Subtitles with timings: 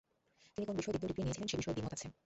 [0.53, 2.07] তিনি কোন বিষয়ে দ্বিতীয় ডিগ্রী নিয়েছিলেন সেবিষয়ে দ্বিমত আছে।